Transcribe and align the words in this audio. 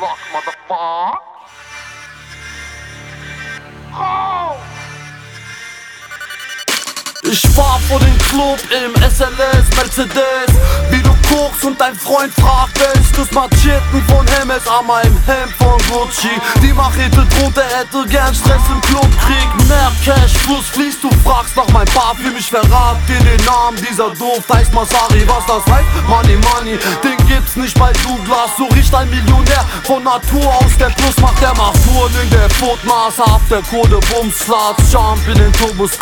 luck, 0.00 0.18
motherfucker. 0.32 1.20
Oh. 3.92 4.56
Ich 7.22 7.42
fahr 7.54 7.78
vor 7.86 8.00
den 8.00 8.18
Club 8.18 8.58
im 8.70 8.94
SLS 9.02 9.68
Mercedes 9.76 10.50
Wie 10.88 11.02
du 11.02 11.10
guckst 11.28 11.64
und 11.64 11.78
dein 11.78 11.94
Freund 11.94 12.32
fragt 12.32 12.78
Wer 12.78 12.94
ist 12.94 13.16
das 13.16 13.30
Macheten 13.32 14.02
von 14.08 14.26
Hermes 14.26 14.66
an 14.66 14.86
meinem 14.86 15.18
Hemd 15.26 15.52
von 15.58 15.76
Gucci 15.90 16.30
Die 16.62 16.72
Machete 16.72 17.26
drunter 17.26 17.62
hätte 17.62 18.08
gern 18.08 18.34
Stress 18.34 18.62
im 18.70 18.80
Club 18.80 19.08
Krieg 19.20 19.68
Mehr 19.68 19.92
Cash, 20.02 20.32
Fluss 20.38 20.66
fließt, 20.68 21.04
du 21.04 21.10
fragst 21.22 21.54
nach 21.56 21.68
meinem 21.68 21.92
Parfüm 21.92 22.34
Ich 22.38 22.48
verrat 22.48 22.96
dir 23.06 23.18
den 23.18 23.44
Namen 23.44 23.76
dieser 23.76 24.10
doof 24.14 24.42
Heißt 24.50 24.72
Masari, 24.72 25.28
was 25.28 25.44
das 25.44 25.66
heißt? 25.70 25.88
Money, 26.08 26.38
money, 26.54 26.78
den 27.04 27.19
gibt's 27.30 27.56
nicht 27.56 27.78
bei 27.78 27.92
Douglas 28.02 28.50
So 28.58 28.66
riecht 28.74 28.94
ein 28.94 29.08
Millionär. 29.08 29.64
Von 29.84 30.02
Natur 30.02 30.46
aus 30.46 30.76
Der 30.78 30.90
Plus 30.90 31.16
macht 31.20 31.40
der 31.40 31.54
macht. 31.54 31.78
Touren 31.84 32.12
in 32.22 32.30
der 32.30 32.50
Footmaße 32.50 33.22
Ab 33.22 33.40
der 33.48 33.62
Code 33.62 34.00
Bumslatz, 34.10 34.92
Jump 34.92 35.26
in 35.28 35.38
den 35.38 35.52
Turbus 35.52 35.92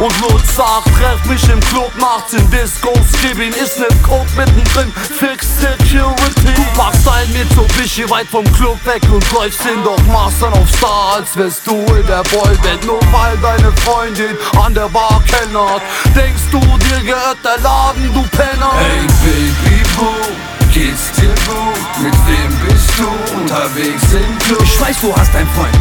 Und 0.00 0.20
Lutz 0.20 0.56
sagt, 0.56 0.88
treff 0.98 1.24
mich 1.26 1.48
im 1.48 1.60
Club 1.60 1.92
nachts 1.98 2.32
in 2.32 2.50
Discos 2.50 3.06
Gib 3.22 3.38
ihn, 3.38 3.52
ist 3.52 3.78
ne 3.78 3.86
Coke 4.02 4.30
mittendrin, 4.36 4.92
fix 4.92 5.46
Security 5.60 6.54
Du 6.54 6.64
packst 6.76 7.08
ein 7.08 7.32
Mitsubishi 7.32 8.08
weit 8.10 8.28
vom 8.28 8.44
Club 8.54 8.78
weg 8.84 9.02
Und 9.12 9.24
läufst 9.32 9.62
hin, 9.62 9.82
doch 9.84 10.02
machst 10.06 10.42
auf 10.42 10.70
Star 10.76 11.16
Als 11.16 11.36
wärst 11.36 11.66
du 11.66 11.76
in 11.94 12.06
der 12.06 12.22
Boyband 12.24 12.84
Nur 12.86 13.00
weil 13.12 13.36
deine 13.38 13.72
Freundin 13.78 14.36
an 14.60 14.74
der 14.74 14.88
Bar 14.88 15.22
kellert 15.26 15.82
Denkst 16.14 16.48
du, 16.50 16.60
dir 16.60 17.00
gehört 17.00 17.38
der 17.44 17.58
Laden, 17.62 18.12
du 18.12 18.22
Penner. 18.36 18.72
Hey 18.74 19.06
Baby 19.22 19.83
Boo, 19.96 20.72
geht's 20.72 21.12
dir 21.12 21.28
gut? 21.46 22.02
Mit 22.02 22.14
wem 22.26 22.50
bist 22.66 22.90
du 22.98 23.36
unterwegs 23.36 24.02
im 24.12 24.38
Club? 24.38 24.62
Ich 24.62 24.80
weiß, 24.80 25.00
du 25.00 25.14
hast 25.16 25.34
einen 25.34 25.48
Freund. 25.50 25.76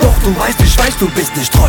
Doch 0.00 0.14
du 0.22 0.38
weißt, 0.38 0.60
ich 0.62 0.78
weiß, 0.78 0.96
du 0.98 1.08
bist 1.10 1.36
nicht 1.36 1.52
treu. 1.52 1.68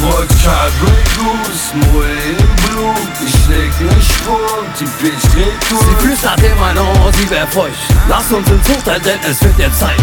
Wodka, 0.00 0.68
Grey 0.80 1.04
Goose, 1.16 1.74
Moet 1.74 2.06
im 2.38 2.74
Blut 2.74 2.96
Ich 3.26 3.48
leg 3.48 3.70
ne 3.80 4.02
Spur 4.02 4.64
die 4.78 4.84
Bitch 5.02 5.22
dreht 5.34 5.62
Sie 5.68 5.74
durch 5.74 5.98
flüstert 5.98 6.42
in 6.42 6.58
mein 6.58 6.78
Ohr, 6.78 7.12
sie 7.12 7.28
wär 7.30 7.46
feucht. 7.46 7.76
Lass 8.08 8.32
uns 8.32 8.48
ins 8.48 8.66
Hotel, 8.68 8.98
denn 9.00 9.18
es 9.28 9.42
wird 9.42 9.58
jetzt 9.58 9.78
Zeit. 9.78 9.96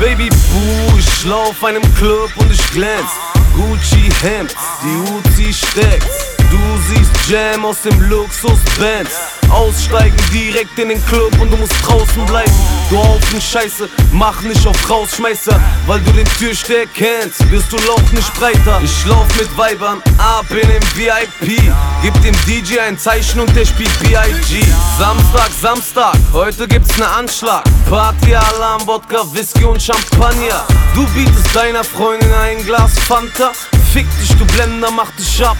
Baby 0.00 0.28
Boo, 0.28 0.98
ich 0.98 1.24
lauf 1.24 1.62
einem 1.62 1.82
Club 1.94 2.30
und 2.36 2.52
ich 2.52 2.70
glänz. 2.70 3.10
Gucci 3.54 4.10
Hemd, 4.20 4.54
die 4.82 5.12
Uzi 5.12 5.54
steckt. 5.54 6.25
Du 6.50 6.58
siehst 6.88 7.10
Jam 7.28 7.64
aus 7.64 7.82
dem 7.82 8.00
Luxus 8.08 8.60
Benz. 8.78 9.10
Aussteigen 9.50 10.16
direkt 10.32 10.78
in 10.78 10.88
den 10.90 11.06
Club 11.06 11.32
und 11.40 11.50
du 11.50 11.56
musst 11.56 11.74
draußen 11.84 12.24
bleiben. 12.26 12.52
Du 12.90 12.98
Haufen 12.98 13.40
Scheiße, 13.40 13.88
mach 14.12 14.40
nicht 14.42 14.66
auf 14.66 14.90
Rausschmeißer, 14.90 15.60
weil 15.86 16.00
du 16.00 16.12
den 16.12 16.26
Türsteher 16.38 16.86
kennst. 16.86 17.48
Wirst 17.50 17.72
du 17.72 17.76
Lauch 17.78 18.12
nicht 18.12 18.32
breiter. 18.34 18.80
Ich 18.82 19.06
lauf 19.06 19.26
mit 19.38 19.56
Weibern 19.56 20.02
ab 20.18 20.46
in 20.50 20.68
den 20.68 20.82
VIP. 20.94 21.60
Gib 22.02 22.22
dem 22.22 22.34
DJ 22.46 22.80
ein 22.80 22.98
Zeichen 22.98 23.40
und 23.40 23.54
der 23.56 23.64
spielt 23.64 23.98
B.I.G. 24.00 24.64
Samstag, 24.98 25.50
Samstag, 25.60 26.16
heute 26.32 26.68
gibt's 26.68 26.96
ne 26.96 27.08
Anschlag. 27.08 27.64
Party, 27.88 28.34
Alarm, 28.34 28.86
Wodka, 28.86 29.24
Whisky 29.32 29.64
und 29.64 29.82
Champagner. 29.82 30.64
Du 30.94 31.06
bietest 31.08 31.54
deiner 31.54 31.84
Freundin 31.84 32.32
ein 32.32 32.64
Glas 32.64 32.98
Fanta. 32.98 33.52
Fick 33.92 34.06
dich, 34.20 34.36
du 34.36 34.44
Blender, 34.46 34.90
mach 34.90 35.10
dich 35.12 35.44
ab. 35.44 35.56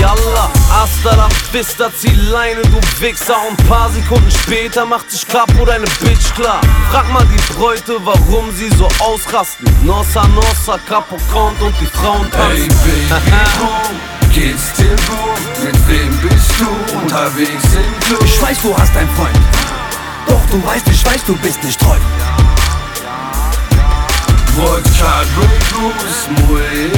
Yalla, 0.00 0.50
hasta 0.70 1.16
la 1.16 1.28
vista, 1.52 1.90
zieh 1.90 2.14
Leine, 2.30 2.62
du 2.62 2.80
Wichser 3.00 3.36
Und 3.48 3.56
paar 3.68 3.90
Sekunden 3.90 4.30
später 4.30 4.84
macht 4.84 5.10
sich 5.10 5.26
Capo 5.26 5.64
deine 5.64 5.86
Bitch 6.00 6.34
klar 6.34 6.60
Frag 6.90 7.10
mal 7.12 7.26
die 7.26 7.52
Bräute, 7.54 7.96
warum 8.04 8.50
sie 8.56 8.68
so 8.76 8.88
ausrasten 8.98 9.66
Nossa, 9.82 10.26
Nossa, 10.28 10.78
Capo 10.88 11.16
kommt 11.32 11.60
und 11.62 11.74
die 11.80 11.86
Frauen 11.86 12.26
Hey 12.32 12.68
tanzen 12.68 12.68
Baby 12.84 13.20
Boo, 13.58 14.30
geht's 14.34 14.72
dir 14.76 14.96
gut? 15.06 15.64
Mit 15.64 15.88
wem 15.88 16.18
bist 16.18 16.50
du 16.58 16.96
unterwegs 16.98 17.64
im 17.74 18.00
Club? 18.06 18.22
Ich 18.24 18.42
weiß, 18.42 18.58
du 18.62 18.76
hast 18.76 18.96
einen 18.96 19.08
Freund. 19.16 19.38
Doch 20.26 20.40
du 20.50 20.66
weißt, 20.66 20.86
ich 20.88 21.04
weiß, 21.04 21.24
du 21.26 21.36
bist 21.36 21.62
nicht 21.62 21.80
treu. 21.80 21.96
Wodka, 24.56 25.24
Grey 25.34 25.58
Goose, 25.72 26.30
Moet 26.46 26.93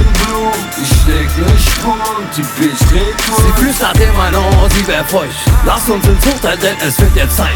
und 1.86 2.36
die 2.36 2.42
Bitch 2.42 2.80
dreht 2.90 3.14
Sie 3.20 3.62
flüstert 3.62 3.98
in 4.00 4.16
mein 4.16 4.34
Ohr, 4.34 4.68
sie 4.70 4.86
wär 4.86 5.04
feucht. 5.04 5.36
Lass 5.64 5.88
uns 5.88 6.06
ins 6.06 6.26
Hotel, 6.26 6.56
denn 6.58 6.76
es 6.80 6.98
wird 7.00 7.14
jetzt 7.14 7.36
Zeit. 7.36 7.54